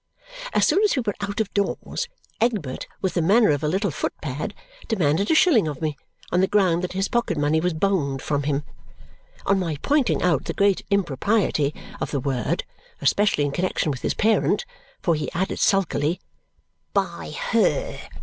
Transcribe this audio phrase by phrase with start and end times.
[0.55, 2.07] As soon as we were out of doors,
[2.41, 4.55] Egbert, with the manner of a little footpad,
[4.87, 5.95] demanded a shilling of me
[6.31, 8.63] on the ground that his pocket money was "boned" from him.
[9.45, 12.63] On my pointing out the great impropriety of the word,
[12.99, 14.65] especially in connexion with his parent
[15.03, 16.19] (for he added sulkily
[16.95, 17.99] "By her!")